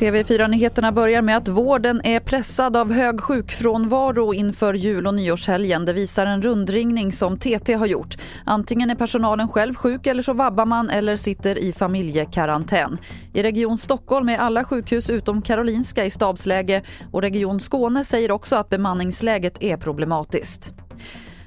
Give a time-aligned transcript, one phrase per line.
[0.00, 5.84] TV4-nyheterna börjar med att vården är pressad av hög sjukfrånvaro inför jul och nyårshelgen.
[5.84, 8.16] Det visar en rundringning som TT har gjort.
[8.44, 12.98] Antingen är personalen själv sjuk eller så vabbar man eller sitter i familjekarantän.
[13.32, 18.56] I Region Stockholm är alla sjukhus utom Karolinska i stabsläge och Region Skåne säger också
[18.56, 20.72] att bemanningsläget är problematiskt.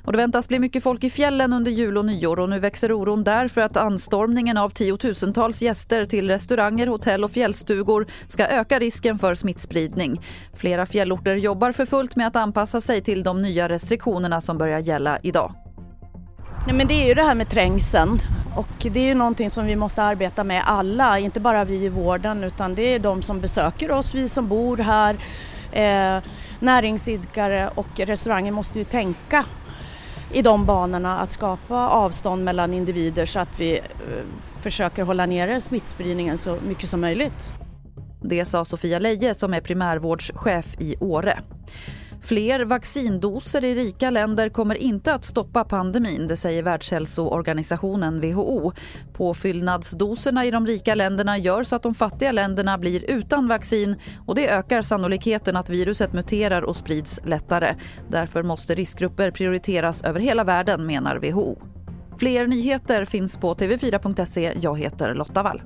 [0.06, 2.92] Och det väntas bli mycket folk i fjällen under jul och nyår och nu växer
[2.92, 8.80] oron där för att anstormningen av tiotusentals gäster till restauranger, hotell och fjällstugor ska öka
[8.80, 10.22] risken för smittspridning.
[10.54, 14.80] Flera fjällorter jobbar för fullt med att anpassa sig till de nya restriktionerna som börjar
[14.80, 15.54] gälla idag.
[16.68, 18.18] Nej, men det är ju det här med trängseln
[18.56, 21.90] och det är ju någonting som vi måste arbeta med alla, inte bara vi i
[21.90, 25.16] vården utan det är de som besöker oss, vi som bor här,
[25.72, 26.24] eh,
[26.60, 29.46] näringsidkare och restauranger måste ju tänka
[30.34, 33.84] i de banorna att skapa avstånd mellan individer så att vi eh,
[34.62, 37.52] försöker hålla nere smittspridningen så mycket som möjligt.
[38.22, 41.40] Det sa Sofia Leje som är primärvårdschef i Åre.
[42.24, 48.72] Fler vaccindoser i rika länder kommer inte att stoppa pandemin, det säger Världshälsoorganisationen WHO.
[49.14, 54.36] Påfyllnadsdoserna i de rika länderna gör så att de fattiga länderna blir utan vaccin och
[54.36, 57.76] det ökar sannolikheten att viruset muterar och sprids lättare.
[58.10, 61.58] Därför måste riskgrupper prioriteras över hela världen, menar WHO.
[62.18, 64.54] Fler nyheter finns på tv4.se.
[64.62, 65.62] Jag heter Lotta Wall.